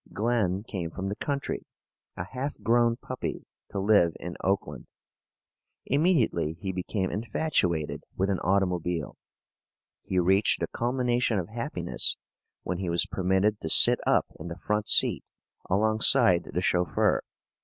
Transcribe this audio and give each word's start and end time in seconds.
Glen 0.11 0.63
came 0.63 0.89
from 0.89 1.09
the 1.09 1.15
country, 1.15 1.63
a 2.17 2.23
half 2.23 2.59
grown 2.63 2.95
puppy, 2.95 3.45
to 3.69 3.77
live 3.79 4.17
in 4.19 4.35
Oakland. 4.43 4.87
Immediately 5.85 6.53
he 6.53 6.71
became 6.71 7.11
infatuated 7.11 8.03
with 8.17 8.31
an 8.31 8.39
automobile. 8.39 9.15
He 10.01 10.17
reached 10.17 10.59
the 10.59 10.65
culmination 10.69 11.37
of 11.37 11.49
happiness 11.49 12.15
when 12.63 12.79
he 12.79 12.89
was 12.89 13.05
permitted 13.05 13.61
to 13.61 13.69
sit 13.69 13.99
up 14.07 14.25
in 14.39 14.47
the 14.47 14.57
front 14.57 14.87
seat 14.89 15.23
alongside 15.69 16.45
the 16.45 16.61
chauffeur. 16.61 17.21